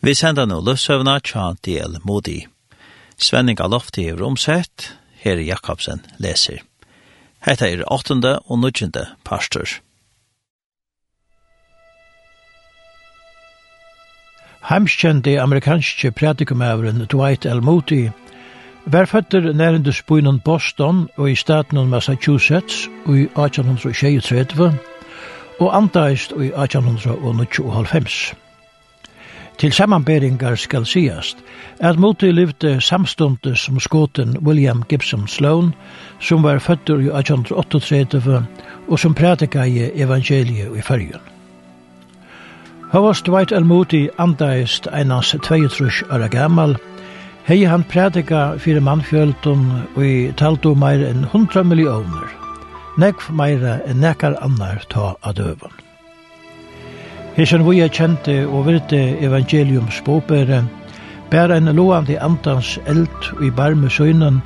[0.00, 2.44] Vi sender nå løsøvna tja del modi.
[3.18, 4.92] Svenning av lofti i romsett,
[5.24, 6.62] her Jakobsen leser.
[7.42, 8.38] Hetta er 8.
[8.46, 8.90] og 9.
[9.26, 9.66] pastor.
[14.70, 17.62] Heimskjente amerikanske pratikumæveren Dwight L.
[17.62, 18.08] Moody
[18.86, 24.78] var føtter nærende byen Boston og i staten Massachusetts og i 1836
[25.58, 28.34] og antaist i 1895.
[29.58, 31.38] Til samanberingar skal sigast
[31.80, 35.72] at Moti livde samstunde som skoten William Gibson Sloan,
[36.20, 38.46] som var fødder i 1838
[38.88, 41.26] og som prætika i evangeliet i fyrjun.
[42.92, 43.64] Havast Dwight L.
[43.64, 46.76] Moody andaist einans 22 år gammal,
[47.44, 49.66] hei han prædika fyrir mannfjöldun
[49.96, 52.30] og i taldu meir enn 100 millioner,
[52.98, 55.87] nekv meira enn nekar annar ta av døvun.
[57.38, 60.64] Hesen vi er kjente og virte evangelium bopere,
[61.30, 64.40] bæra en loande andans eld i barme søgnen,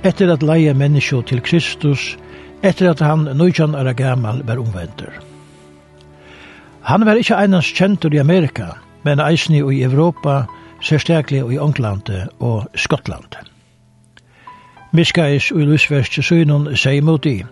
[0.00, 2.16] etter at leie menneskje til Kristus,
[2.64, 5.12] etter at han nøytjan er gammal var omvendur.
[6.88, 8.70] Han var ikkje einans kjentur i Amerika,
[9.04, 10.46] men eisni i Europa,
[10.80, 13.44] særstaklig i Ånglande og Skottland.
[14.92, 17.42] Miskais og Lusverst søgnen seg mot i,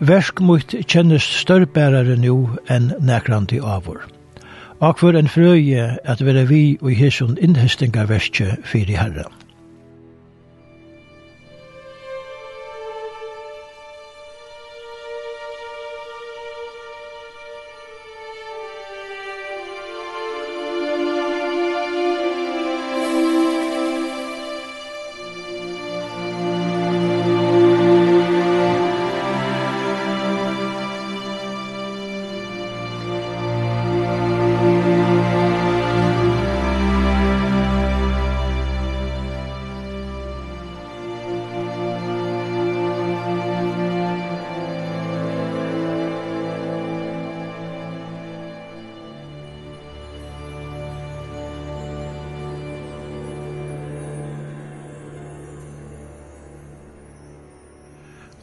[0.00, 2.36] Versk mot kjennes størrbærare nu
[2.70, 4.04] enn nekranti avur.
[4.78, 9.26] Akvar en frøye at være vi og hesson innhestinga verskje fyrir herra.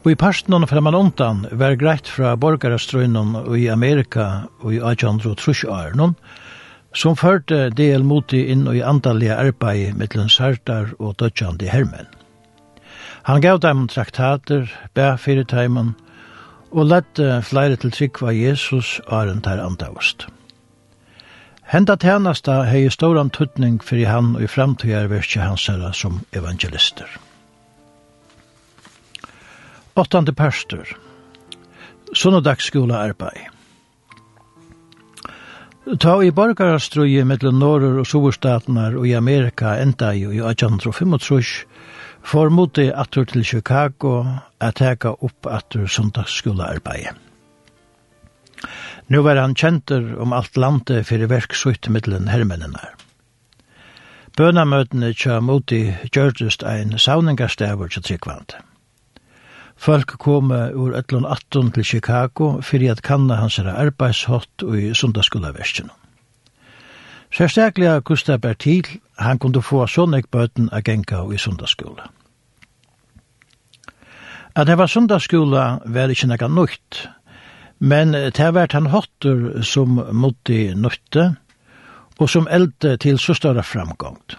[0.06, 6.14] Og i parsten fra man undan var greit fra borgarastrøynen i Amerika og i 1830-åren,
[6.94, 12.06] som førte del moti inn i andalige arbeid mellom sartar og dødjande hermen.
[13.26, 15.96] Han gav dem traktater, bæ fyrirteimen,
[16.70, 20.28] og lette flere til trykva Jesus åren tar antavast.
[21.66, 27.10] Henda tænasta hei stor antutning fyrir han og i framtida verkje hans herra som evangelister.
[29.96, 30.98] Åttande pastor.
[32.14, 33.48] Sunnodagsskola arbeid.
[36.00, 41.64] Ta i borgarstrøye mellom Norr og Soverstatenar og i Amerika enda i i 1835
[42.26, 44.26] for moti atur til Chicago
[44.60, 47.16] at teka opp atur sundagsskolearbeid.
[49.08, 52.84] Nu var han kjenter om alt landet fyrir verksutt mellom hermennene.
[54.36, 58.60] Bønamøtene tja moti gjørdust ein sauningastavur til tryggvandet.
[59.76, 64.94] Folk kom ur ætlun 18 til Chicago fyrir at kanna hans er arbeidshott og i
[64.94, 65.92] sundagsskoleverskjene.
[67.36, 68.88] Særstaklega Gustav Bertil,
[69.20, 72.08] han kunde få sånne bøten a genka og i sundagsskola.
[74.56, 77.02] At det var sundagsskola var ikkje nekka nøyt,
[77.80, 81.36] men det var han hotter som måtte nøytte,
[82.20, 84.38] og som eldte til så større framgångt.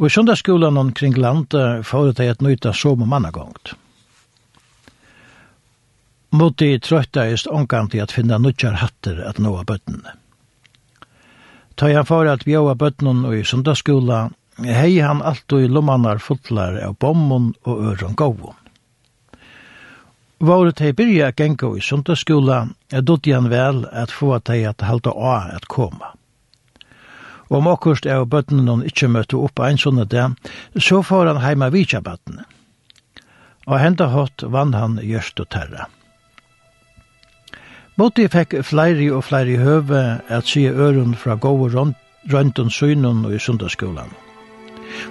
[0.00, 3.74] Og i sundagsskolan omkring landet får det til nøyta som mannagångt.
[6.30, 10.12] Motti trøttaist onganti at finna nutjar hatter at nåa bøttene.
[11.74, 14.28] Ta han for at bjóa bøttenen og i sundagsskola,
[14.62, 18.54] hei han alt og i lommanar fotlar av bommon og øron gåvon.
[20.38, 24.86] Våret hei byrja gengo i sundagsskola, er dutt han vel at få at hei at
[24.86, 26.14] halda a at koma.
[27.50, 30.38] Og om akkurst er bøttenen ikkje møtte opp ein sånne dag,
[30.78, 32.46] så får han heima vitja bøttene.
[33.66, 35.90] Og henda hatt vann han gjørst og terra.
[38.00, 39.98] Måti fekk fleiri og fleiri høve
[40.32, 41.68] at si øren fra gode
[42.32, 44.14] røntun synen og i sundagsskolan.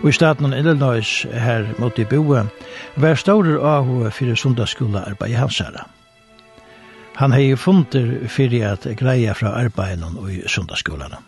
[0.02, 2.42] Og i staten Illinois her måtte boe,
[2.96, 5.86] var staurer av fyrir sundagsskolearbeid i hansara.
[7.22, 11.22] Han hei funder fyrir at greia fra arbeiden og i sundagsskolarna.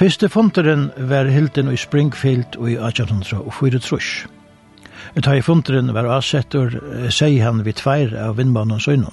[0.00, 4.28] Fyrste funteren var hilden i Springfield og i 1804
[5.16, 6.72] Et i funteren var avsettur,
[7.12, 9.12] sier han vid tveir av vindmannens øynene.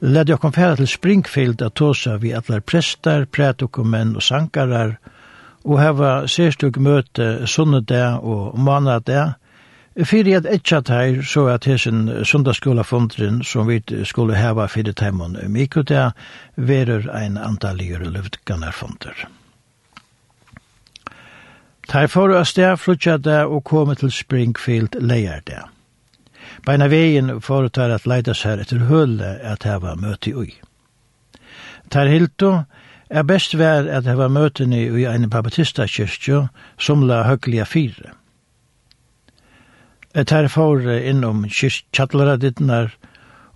[0.00, 4.94] Led jeg kom færa til Springfield at tåsa vi atler prestar, prætokumenn og sankarar,
[5.64, 9.34] og heva sérstug møte sunnedag og manadag,
[9.92, 16.12] Fyrir at etja teir, så at hesen sundagsskólafondrin som vi skulle heva fyrir teimon mikutea,
[16.56, 19.26] verur ein antalligur luftganarfonder.
[21.88, 25.60] Teir foru a sted flutja det og komi til Springfield leier det.
[26.64, 30.54] Beina vegin foru teir at leida her etter hulle at heva møti ui.
[31.92, 32.62] Teir hildo,
[33.10, 36.46] er best vær at heva møtini i ein baptistakyrkjo
[36.78, 38.16] som la høglia fire.
[40.12, 42.92] Der får innom kyrkjallere dittnar,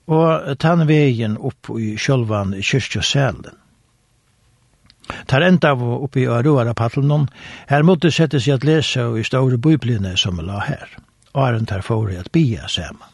[0.07, 3.57] og tann vegen opp i sjølvan kyrkjøselen.
[5.27, 7.29] Tar enda av oppi Øroara paddelen,
[7.71, 10.89] her måtte sette seg at lese og i store bøyblinne som la her.
[11.37, 13.13] Åren tar for at bia saman.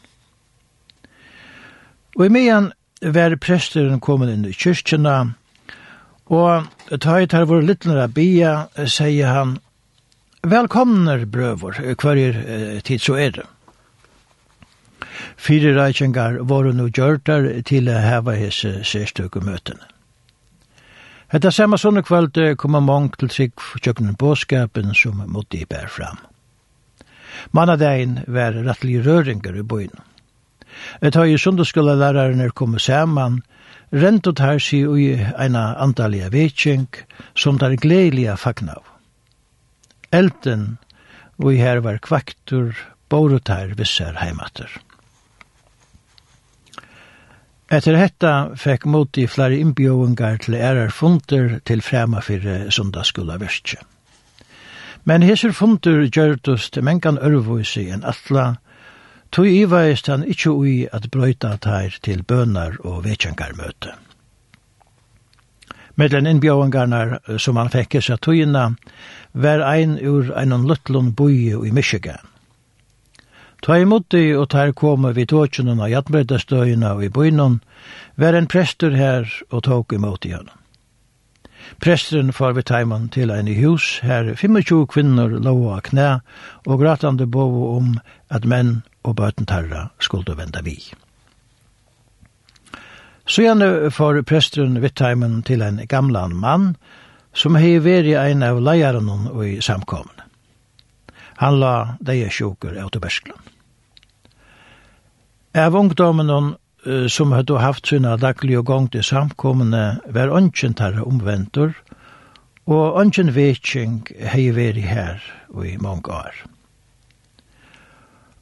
[2.17, 2.71] Og i medan
[3.03, 5.35] var presteren kommet inn i kyrkjena,
[6.33, 9.57] og tar jeg tar vår littnere bia, sier han,
[10.43, 13.45] Velkomner, brøver, hver tid så er det.
[15.39, 19.87] Fire reikjengar var nu der til å heve hese sérstøke møtene.
[21.31, 26.19] Hetta samme sånne kveld kom mong til trygg tjøkken båskapen som måtte i bær fram.
[27.53, 29.95] Mannadein var rettelig røringer i bøyen.
[31.01, 33.45] Et høy sundagsskola lærarene kom saman,
[33.93, 36.89] rent og tar seg i eina antallige vetsjeng
[37.37, 38.92] som tar gledelige fagnav
[40.13, 40.79] elden,
[41.39, 42.77] og i her var kvaktur
[43.11, 44.71] borutar vissar heimater.
[47.73, 53.81] Etter hetta fekk mot i flere innbjøvingar til ærar funter til frema fyrir sundagsskola verskje.
[55.09, 58.59] Men hesser funter gjørtus til mengan ørvoisi enn atla,
[59.33, 63.97] tog ivaist han ikkje ui at brøyta tær til bønar og vetjangarmøte
[65.95, 68.73] med den innbjøringarna som han fikk seg tøyina,
[69.33, 72.21] var ein ur en luttlun boi i Michigan.
[73.63, 77.61] Ta imot de og tar komme vi tåkjenen av jatmredestøyene og i bøynen,
[78.19, 80.51] var en prester her og tok imot igjen.
[81.79, 86.09] Presteren far vi teimen til en i hus, her 25 kvinner låg av knæ
[86.67, 87.95] og gratande bov om
[88.31, 90.77] at menn og bøten tarra skulle venda vi.
[93.27, 96.75] Så gjerne får presteren Vittheimen til en gamlan mann,
[97.33, 100.27] som hei veri ein av leieren og i samkomne.
[101.41, 103.41] Han la deie sjuker av til Berskland.
[105.55, 106.55] Av ungdomen
[107.09, 111.75] som hadde haft sina daglige gong til samkomne var ønsken tarra omventur,
[112.67, 114.03] og ønsken vetsing
[114.33, 116.35] hei veri her og i mange år.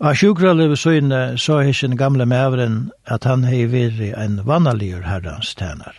[0.01, 5.95] Og søyne så sa sin gamle mævren at han hei viri en vannaligur herrans tænar.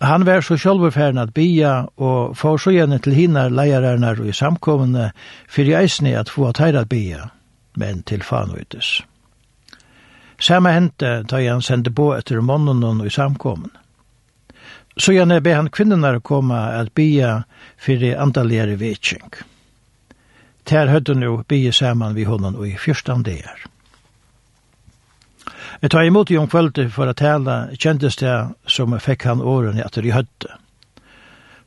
[0.00, 4.32] Han var så sjálfurferden at bia og får så gjerne til hinna leierarnar og i
[4.32, 5.10] samkommende
[5.48, 7.30] fyrir eisne at få teir at bia,
[7.76, 9.00] men til fanøytis.
[10.38, 13.70] Samme hente da han sendte på etter månen og i samkommen.
[14.98, 17.42] Så gjerne be han kvinnenar koma at bia
[17.78, 19.53] fyrir andaligare vitsing.
[20.64, 23.66] Ter høyde nå bygge saman vi honom i fyrstan dager.
[25.80, 28.34] Jeg tar imot i om kvölde for å tale kjentes det
[28.66, 30.54] som fikk han årene etter i høyde.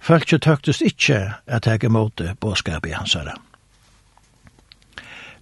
[0.02, 3.36] Følkje tøktes ikkje at jeg imot båskap i hansara.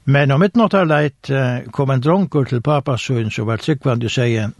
[0.05, 1.31] Men om et nåttar leit
[1.71, 4.51] kom en dronker til papas søgn som var tryggvandig sier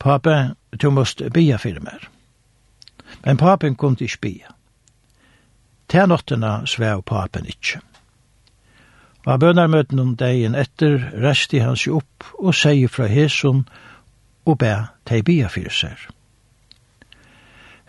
[0.00, 2.08] «Pape, du måst bia firmer».
[3.24, 4.54] Men papen kunne til ikke bia.
[5.88, 7.82] Ternåttena svev papen ikkje.
[9.24, 13.66] På bønarmøten om dagen etter resti han seg opp og sier fra Hesun
[14.48, 14.72] og bæ
[15.08, 16.08] til bia fyrir seg.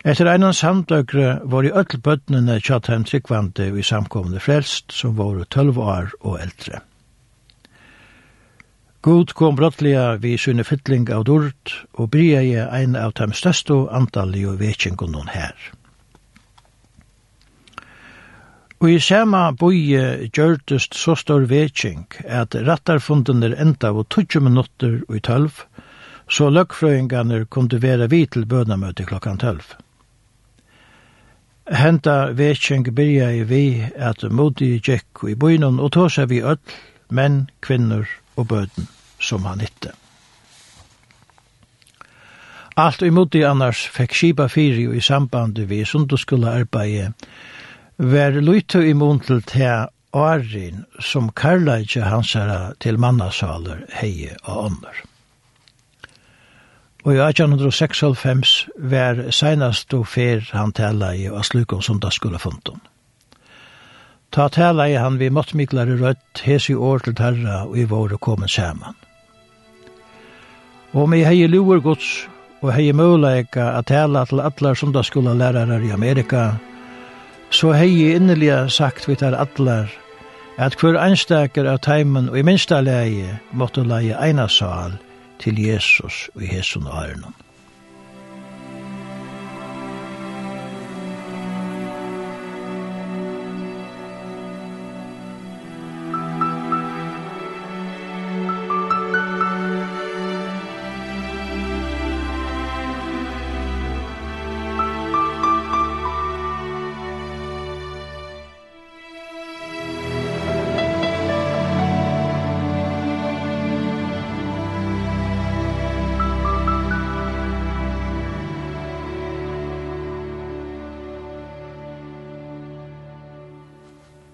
[0.04, 5.44] Etter einan samdøkre var i öll bøtnene tjatt hem tryggvande i samkomne frelst som var
[5.44, 6.80] 12 år og eldre.
[9.02, 14.52] God kom brottliga vi sunne fytling av dord og bryg ein av dem største antallige
[14.60, 15.54] vekjengon her.
[18.82, 25.18] Og i sema boie gjørtest så stor vetsing at rattarfundener enda av 20 minutter og
[25.20, 25.60] i tølv,
[26.26, 29.62] så løgfrøyngarnir kunne vera vi til bønamøte klokkan tølv.
[31.70, 33.62] Henta vetsing byrja i vi
[33.94, 36.58] at modi gikk i boinon og tåsa vi öll,
[37.08, 38.90] menn, kvinner og bøden
[39.22, 39.94] som han hitte.
[42.74, 47.12] Alt i modi annars fikk skipa fyri og i samband vi sundagskulla arbeid
[48.02, 54.96] var lute imon til til Arin som karla ikkje hansara til mannasaler heie og ånder.
[57.04, 62.74] Og i 1896 var senast og fer han tala i Aslukon som da skulle funnet
[64.32, 68.18] Ta tala i han vi måttmiklare rødt hes i år til herra og i våre
[68.18, 68.96] komen saman.
[70.92, 72.26] Og med hei luer gods
[72.62, 76.52] og hei møleika at tala til atlar som da skulle lærere i Amerika,
[77.52, 79.90] så hei jeg sagt vi tar atler,
[80.56, 84.96] at hver anstaker av teimen og i minsta leie måtte leie eina sal
[85.38, 87.34] til Jesus og i Hesun Arnon.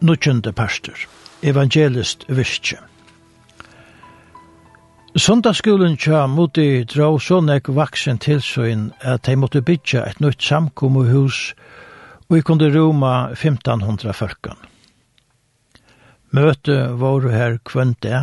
[0.08, 0.96] nudgjende pastor,
[1.42, 2.78] evangelist virkje.
[5.18, 11.40] Sondagsskolen tja moti dra så nek vaksen tilsøyn at de måtte bytja et nytt samkommuhus
[12.28, 14.56] og i kunde roma 1500 fyrkan.
[16.30, 18.20] Møte var her kvendt det,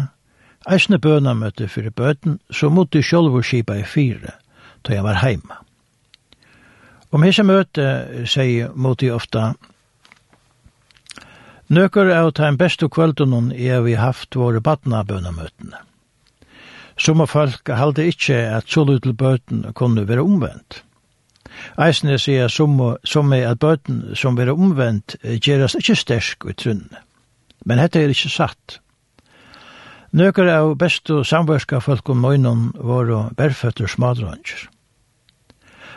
[0.70, 4.38] eisne bønamøte fyrir bøten, så måtte sjolvor skipa i fire,
[4.86, 5.62] da jeg var heima.
[7.12, 7.88] Om hese møte
[8.30, 9.54] sier måtte ofta
[11.66, 15.80] Nøkker er å ta en beste kvelden er vi haft våre badna bønamøtene.
[16.98, 20.84] Som folk halde ikkje at så lytel bøten kunne være omvendt.
[21.82, 27.02] Eisne sier som, som er at bøten som være omvendt gjerast ikkje stersk ut trunnene.
[27.66, 28.80] Men dette er ikkje satt.
[30.16, 34.70] Nøkker av bestu samverska folk om nøgnon var berføtter smadranger.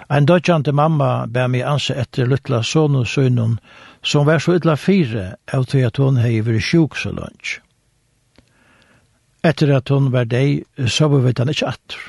[0.09, 3.59] Ein dødjante mamma bær mi anse etter lytla sonu søgnun
[4.02, 7.59] som var så ytla fire av til at hun hei vært sjuk så lunch.
[9.45, 12.00] Etter at hun var deg, så var vi den ikke atter.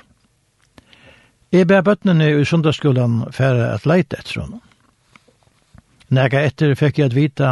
[1.52, 4.62] Jeg ber bøttene i sundagsskolen færre at leite etter henne.
[6.10, 7.50] Nega etter fikk jeg at vita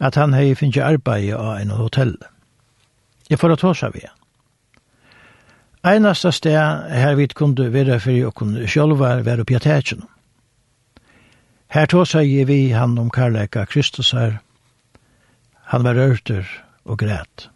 [0.00, 2.16] at han hei finnje arbeid av en hotell.
[3.30, 4.12] Jeg får at hos av igjen.
[5.84, 10.04] Einasta sted her vi kunde vera fyrir okkun sjálvar var oppi at hætjen.
[11.74, 14.36] Her tog seg vi han om karlæka Kristus her.
[15.72, 16.46] Han var rørter
[16.84, 17.48] og græt.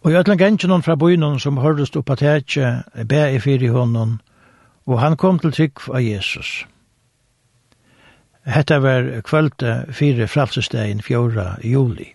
[0.00, 2.70] Og jeg atlang enn noen fra bøynen som hørtes opp at hetje,
[3.04, 4.20] be i fyri hånden,
[4.86, 6.64] og han kom til trygg av Jesus.
[8.48, 12.14] Hetta var kvölde fire fralsestegin fjóra juli.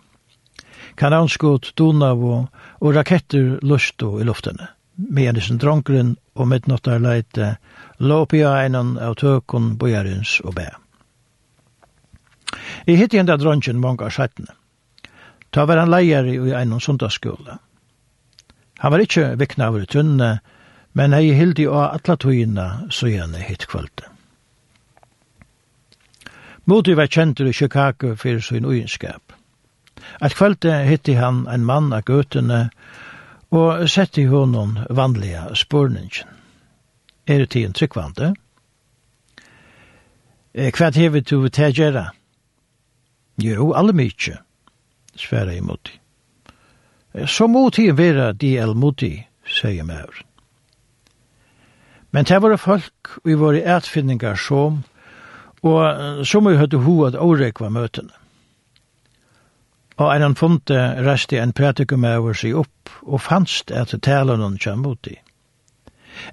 [0.98, 2.48] Kananskot, Donavo
[2.79, 7.56] og raketter lusto i luftene medisen dronkeren og midnottarleite
[8.00, 10.68] i einan av tøkon bojarins og bæ.
[12.88, 14.53] I hitt enda dronken mange av sættene.
[15.51, 17.60] Ta var han leier i einan sundagsskola.
[18.79, 20.39] Han var ikkje vikna av tunne,
[20.94, 24.08] men hei hildi av atla tøyina søgjane hitt kvölde.
[26.65, 29.34] Moti var kjentur i Chicago fyrir sin uinskap.
[30.22, 32.70] At kvölde hitti han en mann av gøtene
[33.50, 36.27] og sett i honom vanliga spurningen.
[37.25, 38.34] Er det tiden tryggvande?
[40.53, 42.06] Hva hever du til å gjøre?
[43.39, 44.39] Jo, alle mykje,
[45.15, 45.96] sverre i moti.
[47.25, 49.13] Så må tiden være de el moti,
[49.46, 50.24] sier maur.
[52.12, 54.84] Men det var folk, vi var i etfinningar som,
[55.62, 58.19] og som vi høyde ho at årekva møtene.
[60.00, 64.56] Og en han funte resti en pratikum over seg opp, og fannst at talen hun
[64.62, 65.18] kjem uti.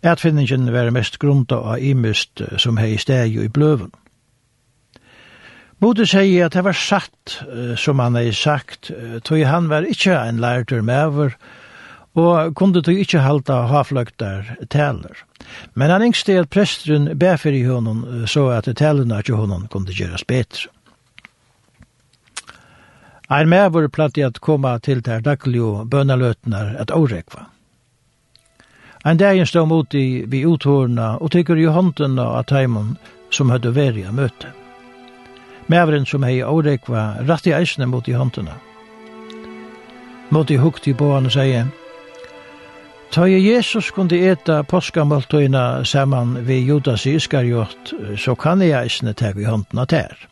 [0.07, 3.91] Etfinningen var mest grunda av imist som hei steg i bløven.
[5.83, 7.37] Bode sier at det var satt,
[7.77, 8.91] som han hei sagt,
[9.29, 11.37] tog han var ikkje en lærtur mever,
[12.17, 15.19] og kunde tog ikkje halta hafløktar taler.
[15.75, 20.25] Men han yngste at presteren befyr i honom så at talene ikkje honom kunde gjeras
[20.25, 20.71] betre.
[23.29, 27.49] Ein med vore platt i at koma til der daglig og bønaløtnar at årekva.
[29.07, 32.95] Ein dagen stod mot i vi uthårna og tykker i hånden av teimen
[33.31, 34.53] som høyde verja møte.
[35.67, 38.55] Mævren som hei årekva rett i eisene mot i håndena.
[40.31, 41.67] Mot i hukt i båan og sier,
[43.11, 49.39] Ta Jesus kunde eta påskamaltøyna saman vi Judas i Iskariot, så kan jeg eisne teg
[49.39, 50.27] i håndena tær.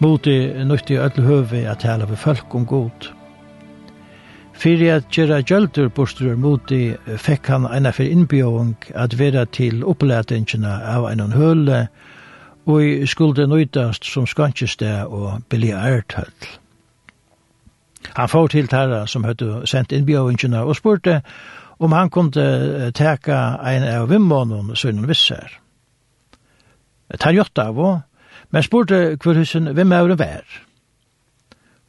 [0.00, 3.10] Moti nøytti öll høvi at tala vi folk om god.
[4.56, 10.78] Fyrir at gjerra gjöldur bostur Moti fekk han eina fyrir innbjóðung at vera til opplætingina
[10.94, 11.82] av einan høle
[12.64, 16.48] og i skulde nøytast som skanskjeste og biljarthøll.
[18.16, 21.20] Han får til tæra som høttu sendt innbjóðingina og spurte
[21.80, 25.60] om han kunde teka ein av vimmånen sønnen visser.
[27.20, 28.00] Tarjotta av
[28.50, 30.60] men spurte hver husen hvem er det vær.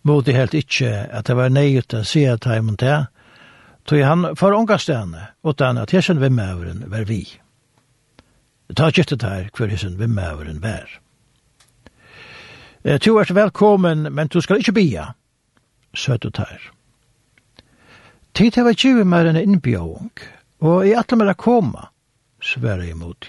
[0.03, 3.05] Modi helt ikkje at det var neiut å se at heimen til,
[3.85, 7.23] tog han for ångastene, utan at hesen hvem er det vær vi.
[8.67, 10.99] Det tar ikke det her hver husen hvem er det vær.
[12.97, 15.05] Tu er velkommen, men du skal ikkje bia,
[15.93, 16.71] søt ut her.
[18.33, 20.09] Tid har vært 20 mer enn innbjøvung,
[20.65, 21.89] og i atle mer å komme,
[22.41, 23.27] sverre imot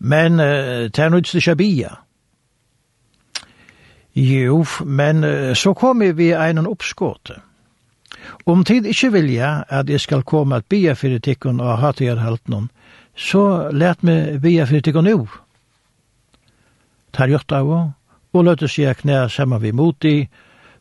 [0.00, 1.88] men uh, det er nødt til bia.
[4.14, 7.40] Jo, men uh, så kommer vi en oppskåte.
[8.46, 12.06] Om tid ikke vilja at jeg skal komme at bia for tikkun og ha til
[12.06, 12.70] jeg halt noen,
[13.16, 15.26] så let meg bia for tikkun jo.
[17.12, 17.92] Tar gjort av og,
[18.32, 20.28] og løte seg knæ sammen vi mot i,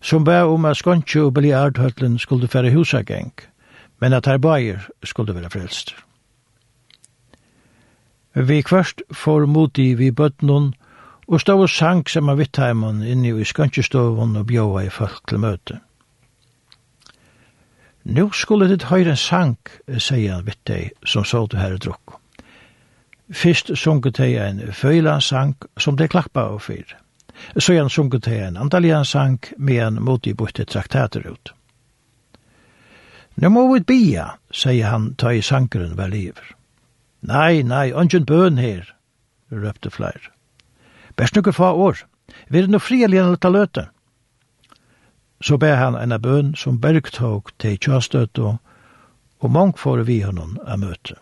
[0.01, 3.33] som bæ om at skåntje og biljardhøtlen skulle fære husageng,
[3.99, 6.08] men at her bajer skulle være frelster.
[8.33, 9.45] Vi kvørst for
[9.77, 10.73] i vi bøtnun,
[11.27, 15.39] og stå og sang som av vittheimen inni i skankestovun og bjóa i folk til
[15.39, 15.79] møte.
[18.05, 19.57] Nå skulle ditt høyre en sang»,
[19.97, 20.69] sier han vitt
[21.05, 22.17] som så du herre drukk.
[23.29, 26.95] Fyrst sunget deg en føyla sang som det klappa av fyr.
[27.57, 31.53] Så han sunget deg en andalian sang med en motig borte traktater ut.
[33.35, 36.55] Nå må vi bia», sier han, ta i sangeren vel iver.
[37.21, 38.95] Nei, nei, ongen bøn her,
[39.51, 40.31] røpte flere.
[41.15, 41.97] Bæst nukker få år,
[42.49, 43.87] vi er no frielig ta løte.
[45.41, 48.57] Så bæ han en bøn som bergtog til kjastøt og,
[49.39, 51.15] og mange får vi honom av møte.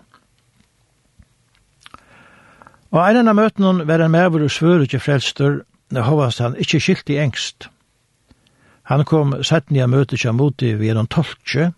[2.91, 5.61] Og en av møtene var en maver og svør ikke frelster,
[5.93, 7.69] hovast han ikke skilt i engst.
[8.87, 11.73] Han kom sett nye møte ikke mot det ved en tolkje,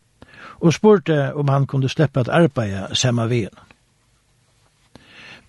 [0.60, 3.69] og spurte om han kunde slippe at arbeide samme ved henne.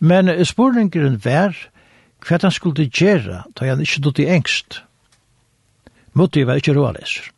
[0.01, 1.57] Men spurningeren var
[2.25, 4.81] hva han skulle gjøre da han ikke dødde i engst.
[6.13, 7.31] Mutti var ikke råleser.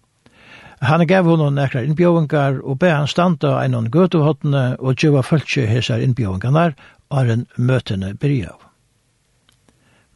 [0.83, 5.66] Han gav henne nekra innbjøvingar og be han standa av en gøtehottene og djeva følse
[5.70, 6.72] hesar innbjøvingarna
[7.11, 8.59] og en møtene byrjav.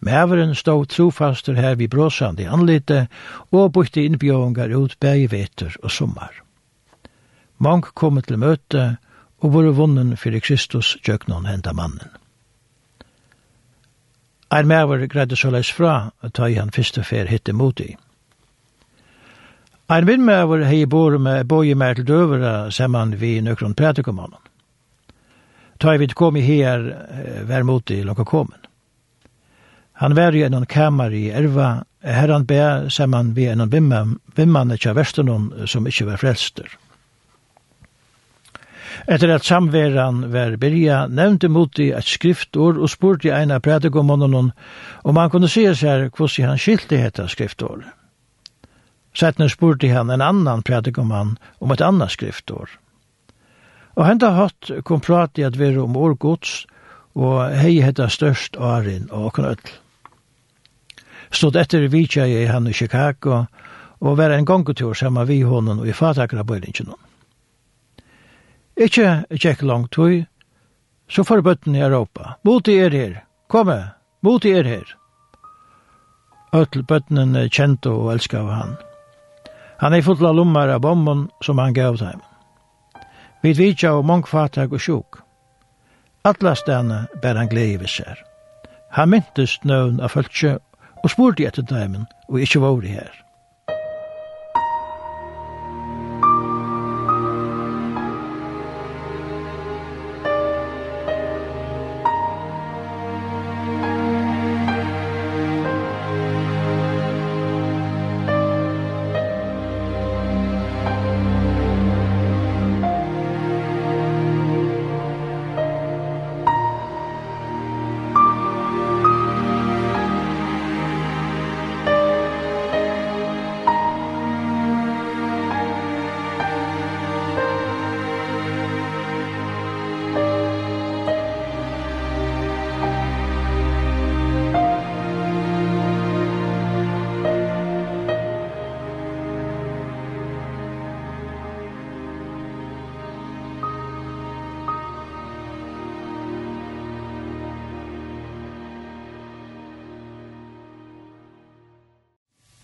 [0.00, 3.06] Mæveren stod trofaster her vid bråsande i anlite
[3.52, 6.34] og bytte innbjøvingar ut bæg veter og sommar.
[7.58, 8.96] Mange kom til møte
[9.40, 12.10] og vore vunnen fyrir Kristus gjøknon henda mannen.
[14.56, 17.90] Ein mever greide så leis fra, ta i han fyrste fer hitte mot i.
[19.92, 24.40] Ein vindmever hei bor med boi mer til døvera, semman vi nøkron prætikumannen.
[25.78, 26.88] Ta i vid kom i her,
[27.44, 28.64] ver mot i lokka komen.
[30.00, 35.52] Han var i enn kamar i erva, herran be, semman vi enn vimman kja vesternon
[35.66, 36.68] som ikkje var frelster.
[39.06, 44.34] Etter at samveran var byrja, nevnte moti et skriftord og spurte ein av prædikomonen
[45.04, 47.84] om han kunne se seg hvordan han skilte dette skriftord.
[49.14, 52.74] Settene spurte han en annan prædikoman om et annet skriftord.
[53.94, 56.66] Og henta hatt kom prate i at være om årgods,
[57.14, 59.70] og hei hetta størst Arin og Knøtl.
[61.30, 63.44] Stod etter vidtja i han i Chicago,
[64.00, 66.98] og var en gongetur sammen vi honom og i fatakra om.
[68.76, 70.26] Ikke tjekk langt tog,
[71.08, 72.36] så får bøtten i Europa.
[72.44, 73.78] Mot er her, komme,
[74.20, 74.90] mot er her.
[76.52, 78.76] Øtl bøttenen kjente og elska av han.
[79.80, 82.20] Han er fullt av lommer av bomben som han gav dem.
[83.42, 85.20] Vi vidtja og mongfatag og sjuk.
[86.24, 88.20] Alla stene ber han gleivis seg.
[88.96, 90.56] Han myntes nøvn av følse
[91.02, 93.12] og spurte etter dem og ikke var det her.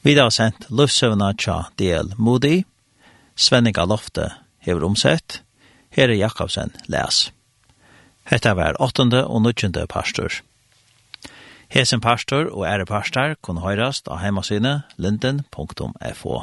[0.02, 2.64] Vi har sendt Lufsøvna tja DL Moody,
[3.38, 5.42] Svenning Alofte hever omsett,
[5.94, 7.28] her er Jakobsen les.
[8.26, 9.06] Hetta var 8.
[9.22, 9.86] og 9.
[9.86, 10.40] pastor.
[11.70, 16.42] Hesen pastor og ære pastor kun høyrast av heimasine linden.fo.